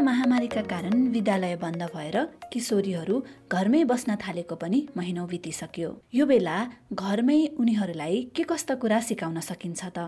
[0.00, 2.16] Corona महामारीका कारण विद्यालय बन्द भएर
[2.52, 3.16] किशोरीहरू
[3.52, 6.56] घरमै बस्न थालेको पनि महिनौ बितिसक्यो। यो बेला
[6.96, 9.98] घरमै उनीहरूलाई के कस्ता कुरा सिकाउन सकिन्छ त?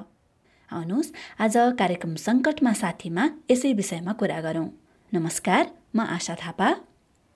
[0.73, 1.13] आउनुहोस्
[1.45, 4.69] आज कार्यक्रम सङ्कटमा साथीमा यसै विषयमा कुरा गरौँ।
[5.13, 5.65] नमस्कार
[5.97, 6.69] म आशा थापा।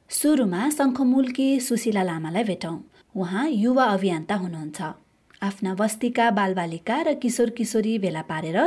[0.09, 2.77] सुरुमा शङ्खमूलकी सुशीला लामालाई भेटौँ।
[3.21, 4.81] उहाँ युवा अभियन्ता हुनुहुन्छ।
[5.43, 8.59] आफ्ना बस्तीका बालबालिका र किशोर किशोरी भेला पारेर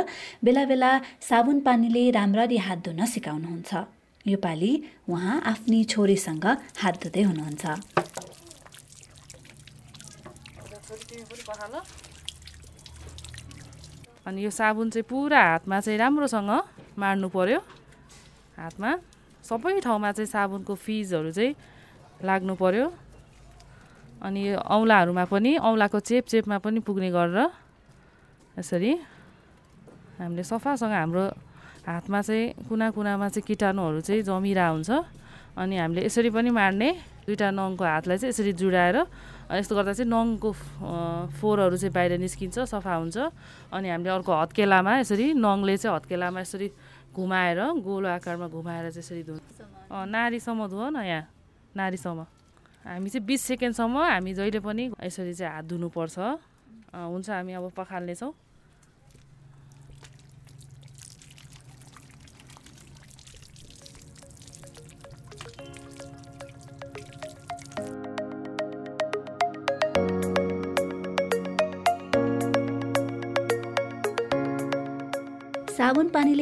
[0.44, 3.72] बेला बेला साबुन पानीले राम्ररी हात धुन सिकाउनुहुन्छ।
[4.26, 4.72] योपालि
[5.08, 6.46] उहाँ आफ्नी छोरीसँग
[6.78, 7.64] हात धुँदै हुनुहुन्छ।
[14.26, 16.50] अनि यो साबुन चाहिँ पुरा हातमा चाहिँ राम्रोसँग
[16.98, 17.58] मार्नु पर्यो।
[18.56, 18.90] हातमा
[19.42, 21.54] सबै ठाउँमा चाहिँ साबुनको फिजहरू चाहिँ
[22.22, 22.86] लाग्नु पर्यो।
[24.20, 27.38] अनि औँलाहरूमा पनि औँलाको चेप चेपमा पनि पुग्ने गरेर
[28.58, 28.92] यसरी
[30.20, 31.24] हामीले सफासँग हाम्रो
[31.88, 34.90] हातमा चाहिँ कुना कुनामा चाहिँ किटाणुहरू चाहिँ जमिरहेको हुन्छ।
[35.56, 36.88] अनि हामीले यसरी पनि मार्ने
[37.26, 38.96] दुइटा नङको हातलाई चाहिँ यसरी जुडाएर
[39.56, 40.50] यस्तो गर्दा चाहिँ नङको
[41.40, 43.16] फोहोरहरू चाहिँ बाहिर निस्किन्छ सफा हुन्छ।
[43.72, 46.68] अनि हामीले अर्को हत्केलामा यसरी नङले चाहिँ हत्केलामा यसरी
[47.16, 49.34] घुमाएर गोलो आकारमा घुमाएर चाहिँ यसरी धु
[49.90, 51.24] नारीसम्म धुव न यहाँ?
[51.74, 52.39] नारीसम्म।
[52.84, 56.18] हामी चाहिँ बिस सेकेन्डसम्म हामी जहिले पनि यसरी चाहिँ हात धुनुपर्छ।
[56.96, 58.32] हुन्छ हामी अब पखाल्नेछौँ।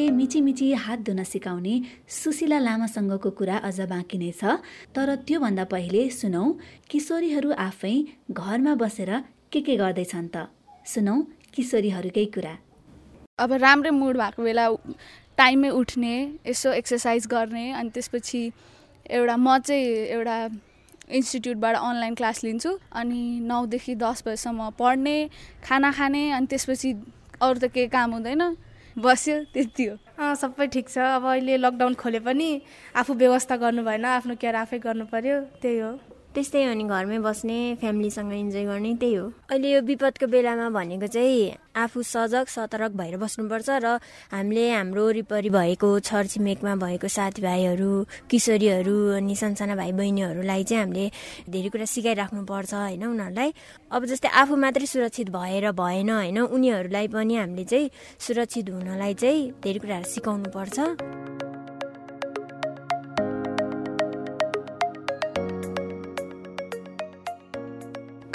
[0.09, 4.57] साबुन पानीले मिची मिची हात धुन सिकाउने सुशीला लामासँगको कुरा अझ बाँकी नै छ
[4.97, 6.45] तर त्योभन्दा पहिले सुनौ
[6.89, 7.95] किशोरीहरू आफै
[8.33, 9.11] घरमा बसेर
[9.53, 10.49] के के गर्दैछन् त?
[10.85, 11.15] सुनौ
[11.53, 12.55] किशोरीहरूकै कुरा।
[13.39, 14.65] अब राम्रै मुड भएको बेला
[15.37, 16.15] टाइममै उठ्ने
[16.49, 18.41] यसो एक्सर्साइज गर्ने अनि त्यसपछि
[19.13, 19.85] एउटा म चाहिँ
[20.17, 20.37] एउटा
[21.19, 25.17] इन्स्टिट्युटबाट अनलाइन क्लास लिन्छु अनि नौदेखि दस बजीसम्म पढ्ने
[25.65, 26.91] खाना खाने अनि त्यसपछि
[27.45, 28.43] अरू त केही काम हुँदैन।
[28.99, 32.49] बस्यो त्यति हो सबै ठिक छ। अब अहिले लकडाउन खोले पनि
[32.99, 35.93] आफू व्यवस्था गर्नु भएन आफ्नो केयर आफै गर्नु पर्यो त्यही हो।
[36.39, 41.07] त्यस्तै हो नि घरमै बस्ने फ्यामिलीसँग इन्जोय गर्ने त्यही हो। अहिले यो विपदको बेलामा भनेको
[41.11, 43.99] चाहिँ आफू सजग सतर्क भएर बस्नुपर्छ र
[44.31, 47.91] हामीले हाम्रो वरिपरि भएको छरछिमेकमा भएको साथीभाइहरू
[48.31, 51.07] किशोरीहरू अनि सानसाना भाइ बहिनीहरूलाई चाहिँ हामीले
[51.51, 53.51] धेरै कुरा सिकाइराख्नुपर्छ होइन उनीहरूलाई।
[53.91, 57.91] अब जस्तै आफू मात्रै सुरक्षित भएर भएन होइन उनीहरूलाई पनि हामीले चाहिँ
[58.23, 61.18] सुरक्षित हुनलाई चाहिँ धेरै कुराहरू सिकाउनु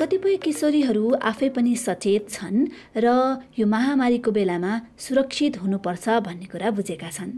[0.03, 2.57] कतिपय किशोरीहरू आफै पनि सचेत छन्
[3.03, 3.07] र
[3.55, 7.31] यो महामारीको बेलामा सुरक्षित हुनुपर्छ भन्ने कुरा बुझेका छन्।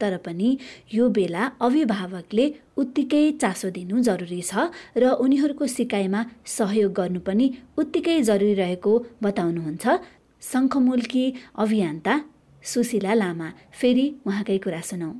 [0.00, 0.48] तर पनि
[0.94, 2.46] यो बेला अभिभावकले
[2.82, 6.20] उत्तिकै चासो दिनु जरुरी छ र उनीहरूको सिकाइमा
[6.56, 7.46] सहयोग गर्नु पनि
[7.78, 9.84] उत्तिकै जरुरी रहेको बताउनुहुन्छ
[10.42, 11.24] शङ्खमूलकी
[11.62, 12.14] अभियन्ता
[12.64, 15.10] सुशीला लामा। फेरि उहाँकै कुरा सुनौ।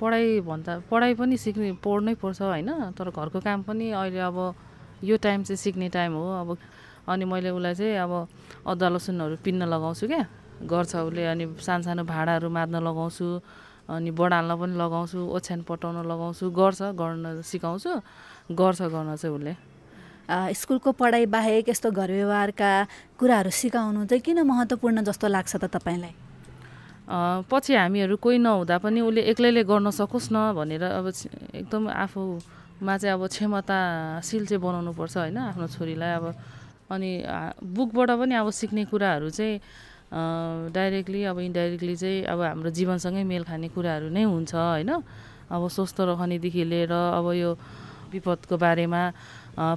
[0.00, 4.38] पढाइ भन्दा पढाइ पनि सिक्ने पढ्नै पर्छ होइन तर घरको काम पनि अहिले अब
[5.02, 6.56] यो टाइम चाहिँ सिक्ने टाइम हो। अब
[7.08, 8.12] अनि मैले उसलाई चाहिँ अब
[8.66, 10.24] अदुवा लसुनहरू पिन्न लगाउँछु क्या।
[10.64, 13.26] गर्छ उसले अनि सानो सानो भाँडाहरू मार्न लगाउँछु
[13.88, 17.90] अनि बढाल्न पनि लगाउँछु ओछ्यान पटाउन लगाउँछु। गर्छ गर्न सिकाउँछु।
[18.52, 19.54] गर्छ गर्न चाहिँ उसले।
[20.30, 22.70] स्कुलको पढाइ बाहेक यस्तो घर व्यवहारका
[23.18, 26.14] कुराहरू सिकाउनु चाहिँ किन महत्त्वपूर्ण जस्तो लाग्छ त तपाईँलाई?
[27.50, 32.20] पछि हामीहरू कोही नहुँदा पनि उसले एक्लैले गर्न सकोस् न भनेर अब एकदम आफू
[32.80, 36.24] मा चाहिँ अब क्षमताशील चाहिँ बनाउनु पर्छ होइन आफ्नो छोरीलाई अब
[36.90, 37.10] अनि
[37.60, 39.60] बुकबाट पनि अब सिक्ने कुराहरू चाहिँ
[40.74, 44.90] डाइरेक्टली अब इन्डाइरेक्टली चाहिँ अब हाम्रो जीवनसँगै मेल खाने कुराहरू नै हुन्छ होइन।
[45.50, 47.50] अब स्वस्थ रहनेदेखि लिएर अब यो
[48.10, 49.02] विपदको बारेमा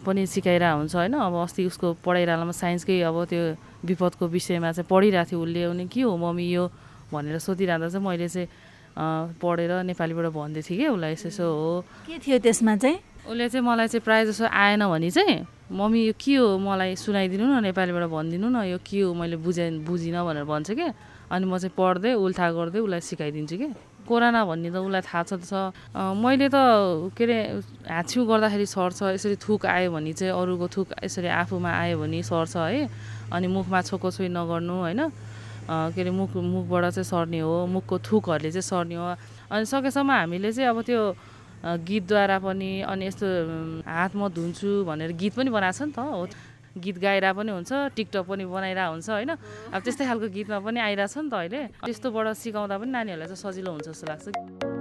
[0.05, 3.43] पनि सिकाइरहेको हुन्छ होइन। अब अस्ति उसको पढाइरहलामा साइन्सकै अब त्यो
[3.85, 6.65] विपदको विषयमा चाहिँ पढिरहेको थियो उसले। अनि के हो मम्मी यो?
[7.13, 8.47] भनेर सोधिरहँदा चाहिँ मैले चाहिँ
[8.95, 12.97] पढेर नेपालीबाट भन्दै थिएँ कि उसलाई यसो यसो हो। के थियो त्यसमा चाहिँ?
[13.25, 16.57] उसले चाहिँ मलाई चाहिँ प्रायः जसो आएन भने चाहिँ मम्मी यो के हो?
[16.59, 19.13] मलाई सुनाइदिनु न नेपालीबाट भनिदिनु न यो के हो?
[19.13, 20.87] मैले बुझाइ बुझिनँ भनेर भन्छ कि?
[21.31, 23.67] अनि म चाहिँ पढ्दै उल्था गर्दै उसलाई सिकाइदिन्छु कि।
[24.03, 25.53] कोरोना भन्ने त उसलाई थाहा छ छ।
[25.95, 26.59] मैले त
[27.15, 27.37] के अरे
[27.87, 32.55] हाछ्यु गर्दाखेरि सर्छ यसरी थुक आयो भने चाहिँ अरूको थुक यसरी आफूमा आयो भने सर्छ
[32.59, 32.83] है।
[33.31, 35.01] अनि मुखमा छोकोछोइ नगर्नु होइन?
[35.69, 39.05] के अरे मुख मुखबाट चाहिँ सर्ने हो मुखको थुकहरूले चाहिँ सर्ने हो।
[39.51, 41.01] अनि सकेसम्म हामीले चाहिँ अब त्यो
[41.63, 43.27] गीतद्वारा पनि अनि यस्तो
[43.87, 46.27] हात म धुन्छु भनेर गीत पनि बनाएको छ नि त हो।
[46.73, 49.31] गीत गाएर पनि हुन्छ टिकटक पनि बनाइरहेको हुन्छ होइन?
[49.71, 53.71] अब त्यस्तै खालको गीतमा पनि आइरहेछ नि त अहिले। त्यस्तोबाट सिकाउँदा पनि नानीहरूलाई चाहिँ सजिलो
[53.71, 54.72] हुन्छ जस्तो लाग्छ।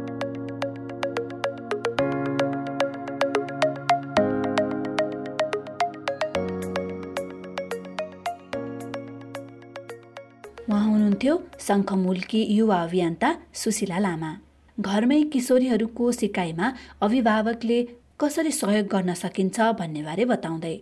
[11.23, 14.31] हुनुहुन्थ्यो शङ्खमूलकी युवा अभियन्ता सुशीला लामा।
[14.79, 16.67] घरमै किशोरीहरूको सिकाइमा
[17.01, 17.79] अभिभावकले
[18.21, 20.75] कसरी सहयोग गर्न सकिन्छ भन्नेबारे बताउँदै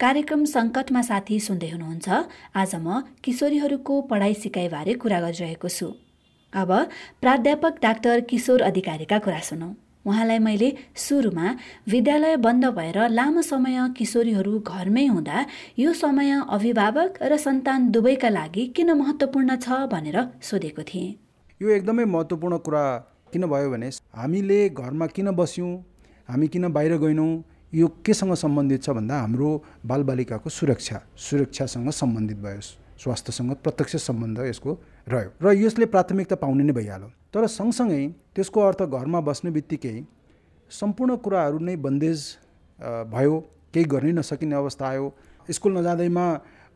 [0.00, 2.06] कार्यक्रम सङ्कटमा साथी सुन्दै हुनुहुन्छ
[2.60, 2.86] आज म
[3.24, 5.86] किशोरीहरूको पढाइ सिकाइबारे कुरा गरिरहेको छु।
[6.52, 6.70] अब
[7.22, 9.70] प्राध्यापक डाक्टर किशोर अधिकारीका कुरा सुनौ।
[10.06, 11.54] उहाँलाई मैले सुरुमा
[11.88, 15.44] विद्यालय बन्द भएर लामो समय किशोरीहरू घरमै हुँदा
[15.78, 21.08] यो समय अभिभावक र सन्तान दुवैका लागि किन महत्त्वपूर्ण छ भनेर सोधेको थिएँ।
[21.60, 22.84] यो एकदमै महत्त्वपूर्ण कुरा
[23.32, 25.72] किन भयो भने हामीले घरमा किन बस्यौँ
[26.28, 27.32] हामी किन बाहिर गएनौँ
[27.72, 29.50] यो केसँग सम्बन्धित छ भन्दा हाम्रो
[29.86, 32.60] बालबालिकाको सुरक्षा सुरक्षासँग सम्बन्धित भयो।
[32.98, 34.70] स्वास्थ्यसँग प्रत्यक्ष सम्बन्ध यसको
[35.08, 38.02] रह्यो। र यसले प्राथमिकता पाउने नै भइहाल्यो। तर सँगसँगै
[38.34, 39.96] त्यसको अर्थ घरमा बस्ने बित्तिकै
[40.70, 42.18] सम्पूर्ण कुराहरू नै बन्देज
[43.10, 43.34] भयो।
[43.74, 45.06] केही गर्नै नसकिने अवस्था आयो।
[45.48, 46.26] स्कुल नजाँदैमा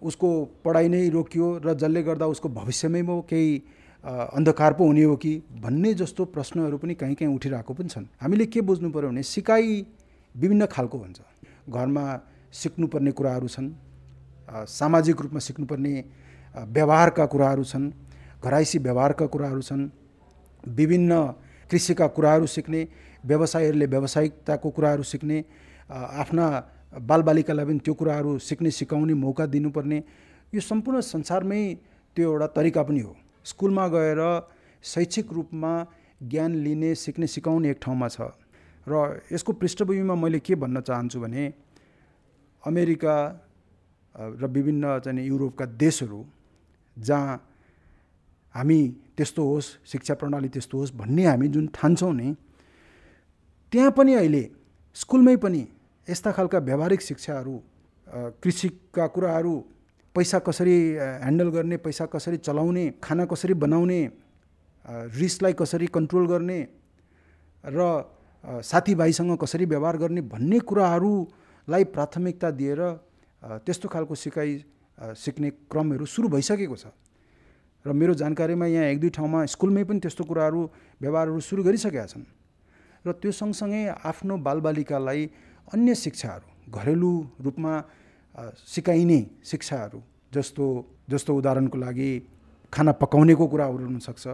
[0.03, 0.29] उसको
[0.65, 3.51] पढाइ नै रोकियो र जसले गर्दा उसको भविष्यमै म केही
[4.05, 5.33] अन्धकार पो हुने हो कि
[5.63, 9.67] भन्ने जस्तो प्रश्नहरू पनि कहीँ कहीँ उठिरहेको पनि छन्। हामीले के बुझ्नु पऱ्यो भने सिकाइ
[10.35, 11.19] विभिन्न खालको हुन्छ।
[11.71, 12.05] घरमा
[12.53, 13.69] सिक्नुपर्ने कुराहरू छन्।
[14.49, 15.95] सामाजिक रूपमा सिक्नुपर्ने
[16.69, 17.91] व्यवहारका कुराहरू छन्
[18.43, 19.89] घराइसी व्यवहारका कुराहरू छन्
[20.65, 21.13] विभिन्न
[21.71, 22.81] कृषिका कुराहरू सिक्ने
[23.27, 25.45] व्यवसायीहरूले व्यावसायिकताको कुराहरू सिक्ने
[25.91, 26.47] आफ्ना
[27.09, 29.99] बालबालिकालाई पनि त्यो कुराहरू सिक्ने सिकाउने मौका दिनुपर्ने
[30.53, 31.63] यो सम्पूर्ण संसारमै
[32.17, 34.21] त्यो एउटा तरिका पनि हो। स्कुलमा गएर
[34.85, 35.73] शैक्षिक रूपमा
[36.23, 38.33] ज्ञान लिने सिक्ने सिकाउने एक ठाउँमा छ।
[38.87, 41.45] र यसको पृष्ठभूमिमा मैले के भन्न चाहन्छु भने
[42.65, 43.17] अमेरिका
[44.19, 46.25] र विभिन्न चाहिँ युरोपका देशहरू
[46.97, 47.37] जहाँ
[48.55, 48.81] हामी
[49.17, 52.35] त्यस्तो होस् शिक्षा प्रणाली त्यस्तो होस् भन्ने हामी जुन ठान्छौँ नि
[53.73, 54.43] त्यहाँ पनि अहिले
[54.97, 55.67] स्कुलमै पनि
[56.09, 57.57] यस्ता खालका व्यावहारिक शिक्षाहरू
[58.43, 59.55] कृषिका कुराहरू
[60.15, 64.01] पैसा कसरी ह्यान्डल गर्ने पैसा कसरी चलाउने खाना कसरी बनाउने
[65.15, 66.61] रिसलाई कसरी कन्ट्रोल गर्ने
[67.65, 67.89] र
[68.63, 72.81] साथीभाइसँग कसरी व्यवहार गर्ने भन्ने कुराहरूलाई प्राथमिकता दिएर
[73.43, 74.51] त्यस्तो खालको सिकाइ
[75.15, 76.87] सिक्ने क्रमहरू सुरु भइसकेको छ।
[77.85, 80.61] र मेरो जानकारीमा यहाँ एक दुई ठाउँमा स्कुलमै पनि त्यस्तो कुराहरू
[81.01, 82.27] व्यवहारहरू सुरु गरिसकेका छन्।
[83.07, 85.23] र त्यो सँगसँगै आफ्नो बालबालिकालाई
[85.73, 87.13] अन्य शिक्षाहरू घरेलु
[87.47, 87.75] रूपमा
[88.67, 89.99] सिकाइने शिक्षाहरू
[90.35, 90.67] जस्तो
[91.09, 92.11] जस्तो उदाहरणको लागि
[92.73, 94.27] खाना पकाउनेको कुराहरू हुनसक्छ।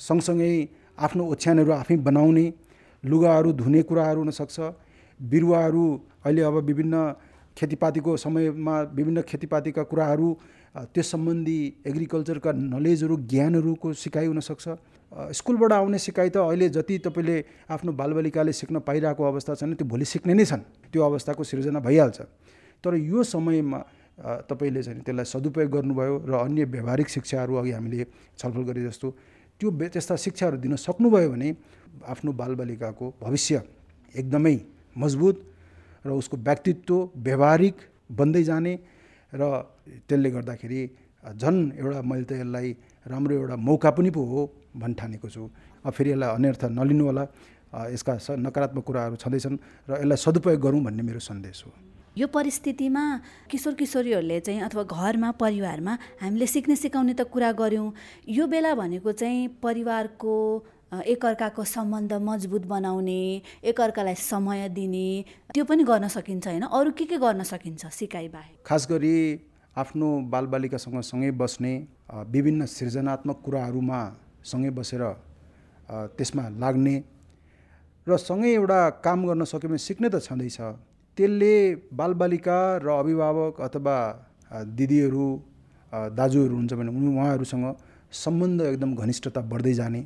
[0.00, 0.52] सँगसँगै
[0.96, 2.46] आफ्नो ओछ्यानहरू आफै बनाउने
[3.04, 4.56] लुगाहरू धुने कुराहरू हुनसक्छ।
[5.20, 5.84] बिरुवाहरू
[6.24, 6.96] अहिले अब विभिन्न
[7.56, 10.28] खेतीपातीको समयमा विभिन्न खेतीपातीका कुराहरू
[10.92, 14.68] त्यस सम्बन्धी एग्रिकल्चरका नलेजहरू ज्ञानहरूको सिकाइ हुनसक्छ।
[15.32, 17.36] स्कुलबाट आउने सिकाइ त अहिले जति तपाईँले
[17.70, 20.62] आफ्नो बालबालिकाले सिक्न पाइरहेको अवस्था छन् त्यो भोलि सिक्ने नै छन्।
[20.92, 22.20] त्यो अवस्थाको सिर्जना भइहाल्छ।
[22.84, 23.78] तर यो समयमा
[24.50, 28.04] तपाईँले चाहिँ त्यसलाई सदुपयोग गर्नुभयो र अन्य व्यावहारिक शिक्षाहरू अघि हामीले
[28.36, 29.08] छलफल गरे जस्तो
[29.60, 31.48] त्यो त्यस्ता शिक्षाहरू दिन सक्नुभयो भने
[32.04, 33.62] आफ्नो बालबालिकाको भविष्य
[34.14, 34.56] एकदमै
[34.96, 35.36] मजबुत
[36.06, 36.94] र उसको व्यक्तित्व
[37.26, 37.76] व्यवहारिक
[38.18, 38.74] बन्दै जाने
[39.34, 39.42] र
[40.08, 40.80] त्यसले गर्दाखेरि
[41.34, 42.68] झन् एउटा मैले त यसलाई
[43.10, 44.40] राम्रो एउटा मौका पनि पो हो
[44.78, 45.42] भन्ठानेको छु।
[45.90, 47.24] फेरि यसलाई अन्यर्थ नलिनु होला।
[47.90, 49.56] यसका नकारात्मक कुराहरू छँदैछन्
[49.90, 51.70] र यसलाई सदुपयोग गरौँ भन्ने मेरो सन्देश हो।
[52.16, 53.02] यो परिस्थितिमा
[53.50, 57.92] किशोर किशोरीहरूले चाहिँ अथवा घरमा परिवारमा हामीले सिक्ने सिकाउने त कुरा गऱ्यौँ।
[58.24, 60.32] यो बेला भनेको चाहिँ परिवारको
[61.04, 63.20] एकअर्काको सम्बन्ध मजबुत बनाउने
[63.64, 65.08] एकअर्कालाई समय दिने
[65.54, 66.62] त्यो पनि गर्न सकिन्छ होइन?
[66.62, 68.56] अरू के के गर्न सकिन्छ सिकाइ बाहेक?
[68.66, 69.16] खास गरी
[69.76, 71.72] आफ्नो बालबालिकासँग सँगै बस्ने
[72.32, 74.00] विभिन्न सृजनात्मक कुराहरूमा
[74.44, 75.02] सँगै बसेर
[76.16, 76.96] त्यसमा लाग्ने
[78.06, 80.58] र सँगै एउटा काम गर्न सक्यो भने सिक्ने त छँदैछ।
[81.18, 81.54] त्यसले
[81.92, 83.96] बालबालिका र अभिभावक अथवा
[84.78, 85.26] दिदीहरू
[85.92, 87.66] दाजुहरू हुन्छ भने उहाँहरूसँग
[88.14, 90.00] सम्बन्ध एकदम घनिष्ठता बढ्दै जाने।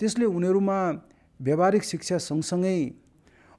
[0.00, 0.76] त्यसले उनीहरूमा
[1.40, 2.76] व्यावहारिक शिक्षा सँगसँगै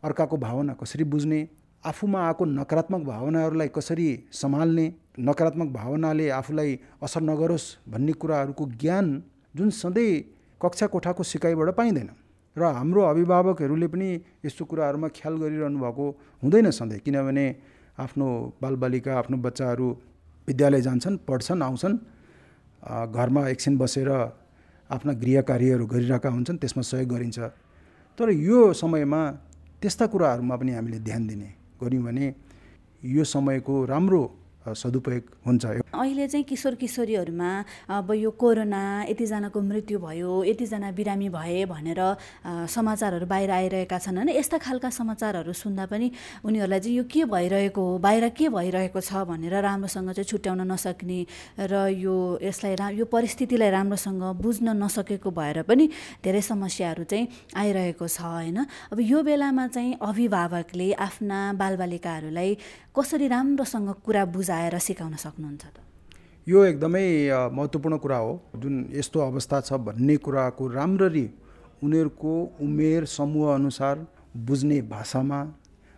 [0.03, 1.39] अर्काको भावना कसरी बुझ्ने
[1.85, 4.85] आफूमा आएको नकारात्मक भावनाहरूलाई कसरी सम्हाल्ने
[5.19, 9.23] नकारात्मक भावनाले आफूलाई असर नगरोस् भन्ने कुराहरूको ज्ञान
[9.55, 10.21] जुन सधैँ
[10.61, 12.09] कक्षा कोठाको सिकाइबाट पाइँदैन।
[12.55, 14.09] र हाम्रो अभिभावकहरूले पनि
[14.45, 16.05] यस्तो कुराहरूमा ख्याल गरिरहनु भएको
[16.43, 17.45] हुँदैन सधैँ किनभने
[17.99, 18.27] आफ्नो
[18.61, 19.87] बालबालिका आफ्नो बच्चाहरू
[20.47, 21.97] विद्यालय जान्छन् पढ्छन् आउँछन्
[23.13, 24.09] घरमा एकछिन बसेर
[24.91, 27.39] आफ्ना गृह कार्यहरू गरिरहेका हुन्छन् त्यसमा सहयोग गरिन्छ।
[28.19, 29.21] तर यो समयमा
[29.81, 32.25] त्यस्ता कुराहरूमा पनि हामीले ध्यान दिने गऱ्यौँ भने
[33.03, 34.21] यो समयको राम्रो
[34.61, 37.49] सदुपयोग हुन्छ। अहिले चाहिँ किशोर किशोरीहरूमा
[37.89, 42.01] अब यो कोरोना यतिजनाको मृत्यु भयो यतिजना बिरामी भए भनेर
[42.69, 46.07] समाचारहरू बाहिर आइरहेका छन् होइन। यस्ता खालका समाचारहरू सुन्दा पनि
[46.45, 51.19] उनीहरूलाई चाहिँ यो के भइरहेको हो बाहिर के भइरहेको छ भनेर राम्रोसँग चाहिँ छुट्याउन नसक्ने
[51.57, 55.89] र यो यसलाई रा यो परिस्थितिलाई राम्रोसँग बुझ्न नसकेको भएर पनि
[56.23, 57.27] धेरै समस्याहरू चाहिँ
[57.57, 58.57] आइरहेको छ होइन।
[58.93, 62.51] अब यो बेलामा चाहिँ अभिभावकले आफ्ना बालबालिकाहरूलाई
[62.95, 65.77] कसरी राम्रोसँग कुरा बुझाएर सिकाउन सक्नुहुन्छ त?
[66.47, 67.07] यो एकदमै
[67.55, 71.25] महत्त्वपूर्ण कुरा हो। जुन यस्तो अवस्था छ भन्ने कुराको राम्ररी
[71.83, 73.95] उनीहरूको उमेर समूह अनुसार
[74.35, 75.39] बुझ्ने भाषामा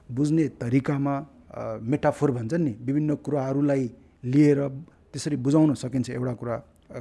[0.10, 1.16] बुझ्ने तरिकामा
[1.82, 3.84] मेटाफोर भन्छन् नि विभिन्न कुराहरूलाई
[4.24, 4.60] लिएर
[5.14, 6.58] त्यसरी बुझाउन सकिन्छ एउटा कुरा।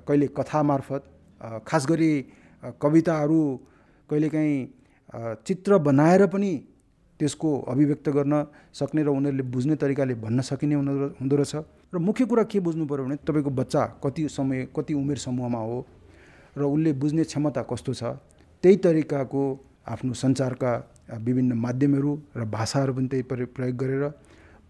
[0.08, 1.02] कहिले कथा मार्फत
[1.68, 2.12] खास गरी
[2.80, 3.42] कविताहरू
[4.08, 4.58] कहिलेकाहीँ
[5.46, 6.52] चित्र बनाएर पनि
[7.22, 8.34] त्यसको अभिव्यक्त गर्न
[8.74, 11.54] सक्ने र उनीहरूले बुझ्ने तरिकाले भन्न सकिने हुँदो रहेछ।
[11.94, 15.78] र मुख्य कुरा के बुझ्नु पऱ्यो भने तपाईँको बच्चा कति समय कति उमेर समूहमा हो
[16.58, 18.02] र उसले बुझ्ने क्षमता कस्तो छ
[18.64, 19.42] त्यही तरिकाको
[19.86, 20.72] आफ्नो सञ्चारका
[21.22, 23.22] विभिन्न माध्यमहरू र भाषाहरू पनि त्यही
[23.54, 24.04] प्रयोग गरेर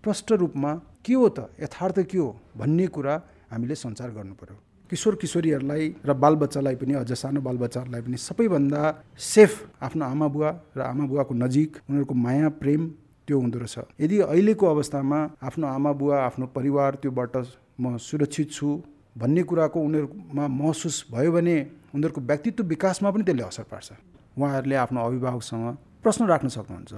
[0.04, 3.14] प्रष्ट रूपमा के हो त यथार्थ के हो भन्ने कुरा
[3.52, 4.56] हामीले सञ्चार गर्नु पऱ्यो
[4.92, 8.82] किशोर किशोरीहरूलाई र बालबच्चालाई पनि अझ सानो बालबच्चाहरूलाई पनि सबैभन्दा
[9.16, 12.82] सेफ आफ्नो आमा बुवा र आमा बुवाको नजिक उनीहरूको माया प्रेम
[13.24, 15.18] त्यो हुँदो रहेछ। यदि अहिलेको अवस्थामा
[15.48, 17.34] आफ्नो आमा बुवा आफ्नो परिवार त्योबाट
[17.80, 18.68] म सुरक्षित छु
[19.16, 21.56] भन्ने कुराको उनीहरूमा महसुस भयो भने
[21.94, 23.88] उनीहरूको व्यक्तित्व विकासमा पनि त्यसले असर पार्छ।
[24.36, 25.66] उहाँहरूले आफ्नो अभिभावकसँग
[26.04, 26.92] प्रश्न राख्न सक्नुहुन्छ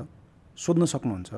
[0.59, 1.31] सोध्न सक्नुहुन्छ।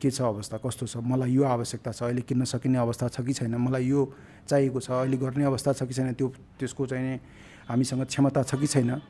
[0.00, 0.96] के छ अवस्था कस्तो छ?
[1.00, 3.56] मलाई यो आवश्यकता छ अहिले किन्न सकिने अवस्था छ कि छैन?
[3.56, 4.00] मलाई यो
[4.48, 6.12] चाहिएको छ अहिले गर्ने अवस्था छ कि छैन?
[6.14, 6.28] त्यो
[6.60, 7.20] त्यसको चाहिँ
[7.68, 9.00] हामीसँग क्षमता छ कि छैन?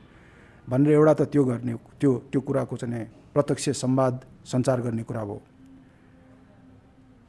[0.68, 5.36] भनेर एउटा त त्यो गर्ने त्यो त्यो कुराको चाहिँ प्रत्यक्ष संवाद सञ्चार गर्ने कुरा हो।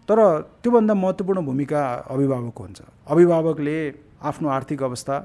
[0.10, 0.20] तर
[0.64, 3.78] त्योभन्दा महत्त्वपूर्ण भूमिका अभिभावकको हुन्छ। अभिभावकले
[4.24, 5.16] आफ्नो आर्थिक अवस्था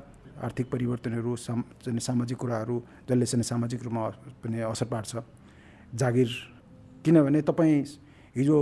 [0.42, 2.76] आर्थिक परिवर्तनहरू साम सामाजिक कुराहरू
[3.08, 4.08] जसले चाहिँ सामाजिक रूपमा
[4.42, 5.16] पनि असर पार्छ।
[5.94, 6.28] जागिर
[7.04, 7.84] किनभने तपाईँ
[8.36, 8.58] हिजो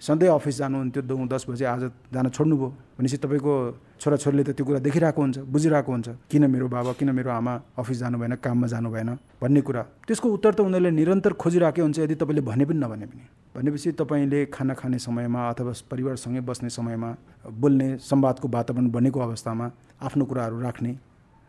[0.00, 3.54] सधैँ अफिस जानुहुन्थ्यो दौ दस बजे आज जान छोड्नुभयो भनेपछि तपाईँको
[4.00, 7.98] छोराछोरीले त त्यो कुरा देखिरहेको हुन्छ बुझिरहेको हुन्छ। किन मेरो बाबा किन मेरो आमा अफिस
[8.04, 12.14] जानु भएन काममा जानु भएन भन्ने कुरा। त्यसको उत्तर त उनीहरूले निरन्तर खोजिरहेकै हुन्छ यदि
[12.20, 13.24] तपाईँले भने पनि नभने पनि।
[13.56, 17.10] भनेपछि तपाईँले खाना खाने समयमा अथवा परिवारसँगै बस्ने समयमा
[17.48, 19.66] बोल्ने संवादको वातावरण बनेको अवस्थामा
[20.04, 20.92] आफ्नो कुराहरू राख्ने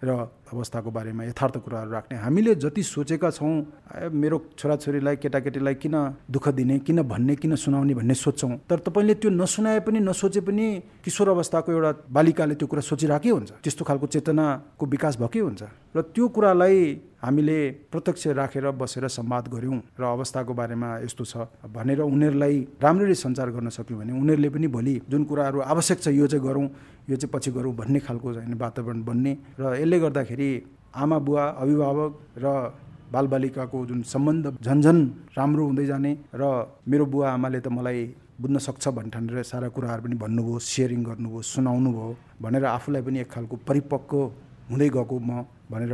[0.04, 0.10] र
[0.54, 3.54] अवस्थाको बारेमा यथार्थ कुराहरू राख्ने। हामीले जति सोचेका छौँ
[4.12, 5.96] मेरो छोराछोरीलाई केटाकेटीलाई किन
[6.30, 10.66] दुःख दिने किन भन्ने किन सुनाउने भन्ने सोध्छौँ तर तपाईँले त्यो नसुनाए पनि नसोचे पनि
[11.04, 15.64] किशोर अवस्थाको एउटा बालिकाले त्यो कुरा सोचिरहेकै हुन्छ। त्यस्तो खालको चेतनाको विकास भएकै हुन्छ।
[15.96, 16.78] र त्यो कुरालाई
[17.26, 17.58] हामीले
[17.90, 21.34] प्रत्यक्ष राखेर बसेर संवाद गऱ्यौँ र अवस्थाको बारेमा यस्तो छ
[21.66, 26.28] भनेर उनीहरूलाई राम्ररी सञ्चार गर्न सक्यौँ भने उनीहरूले पनि भोलि जुन कुराहरू आवश्यक छ यो
[26.28, 26.68] चाहिँ गरौँ
[27.10, 29.98] यो चाहिँ पछि गरौँ भन्ने खालको होइन वातावरण बन्ने। र यसले
[30.36, 30.64] गर्दाखेरि
[30.96, 32.46] आमा बुवा अभिभावक र
[33.12, 34.98] बालबालिकाको जुन सम्बन्ध झन्झन
[35.38, 36.44] राम्रो हुँदै जाने र
[36.88, 41.90] मेरो बुवा आमाले त मलाई बुझ्न सक्छ भन्ठानेर सारा कुराहरू पनि भन्नुभयो सेयरिङ गर्नुभयो सुनाउनु
[41.92, 44.16] भयो भनेर आफूलाई पनि एक खालको परिपक्व
[44.72, 45.94] हुँदै गएको म भनेर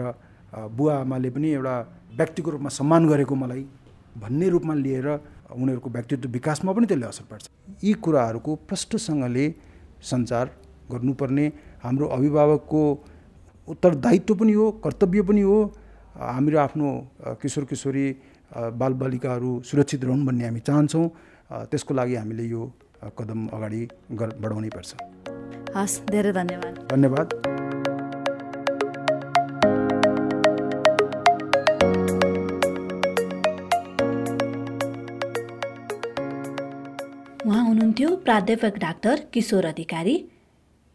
[0.73, 1.75] बुवा आमाले पनि एउटा
[2.17, 3.63] व्यक्तिको रूपमा सम्मान गरेको मलाई
[4.17, 5.07] भन्ने रूपमा लिएर
[5.53, 7.45] उनीहरूको व्यक्तित्व विकासमा पनि त्यसले असर पार्छ।
[7.83, 9.45] यी कुराहरूको प्रष्टसँगले
[10.09, 10.45] सञ्चार
[10.91, 11.45] गर्नुपर्ने
[11.83, 12.83] हाम्रो अभिभावकको
[13.67, 15.57] उत्तरदायित्व पनि हो कर्तव्य पनि हो।
[16.15, 16.87] हाम्रो आफ्नो
[17.41, 18.05] किशोर किशोरी
[18.51, 21.07] बालबालिकाहरू सुरक्षित रहन् भन्ने हामी चाहन्छौँ।
[21.71, 22.61] त्यसको लागि हामीले यो
[23.17, 24.89] कदम अगाडि बढाउनै पर्छ।
[25.75, 27.27] हस् धेरै धन्यवाद। धन्यवाद।
[37.41, 40.15] उहाँ हुनुहुन्थ्यो प्राध्यापक डाक्टर किशोर अधिकारी।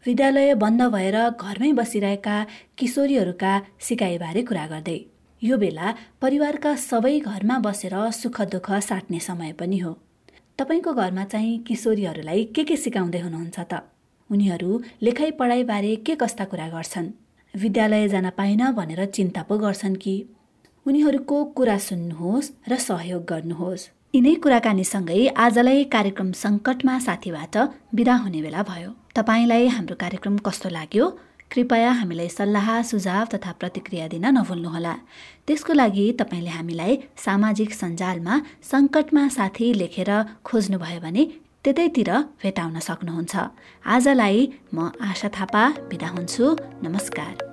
[0.05, 2.35] विद्यालय बन्द भएर घरमै बसिरहेका
[2.77, 4.99] किशोरीहरूका सिकाइबारे कुरा गर्दै।
[5.43, 5.87] यो बेला
[6.21, 9.91] परिवारका सबै घरमा बसेर सुख दुःख साट्ने समय पनि हो।
[10.57, 13.73] तपाईँको घरमा चाहिँ किशोरीहरूलाई के के सिकाउँदै हुनुहुन्छ त?
[14.31, 17.11] उनीहरू लेखाइ पढाइबारे के कस्ता कुरा गर्छन्?
[17.53, 20.15] विद्यालय जान पाइन भनेर चिन्ता पो गर्छन् कि?
[20.85, 27.55] उनीहरूको कुरा सुन्नुहोस् र सहयोग गर्नुहोस्। यिनै कुराकानीसँगै आजलाई कार्यक्रम सङ्कटमा साथीबाट
[27.97, 31.05] बिदा हुने बेला भयो। तपाईँलाई हाम्रो कार्यक्रम कस्तो लाग्यो?
[31.51, 34.93] कृपया हामीलाई सल्लाह सुझाव तथा प्रतिक्रिया दिन नभुल्नुहोला।
[35.47, 36.93] त्यसको लागि तपाईँले हामीलाई
[37.25, 38.35] सामाजिक सञ्जालमा
[38.71, 40.11] सङ्कटमा साथी लेखेर
[40.47, 41.23] खोज्नुभयो भने
[41.63, 42.09] त्यतैतिर
[42.41, 43.33] भेटाउन सक्नुहुन्छ।
[43.95, 44.37] आजलाई
[44.75, 44.77] म
[45.09, 46.45] आशा थापा बिदा हुन्छु।
[46.85, 47.46] नमस्कार।